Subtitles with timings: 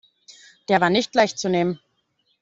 [0.67, 1.79] Der war nicht leicht zu nehmen.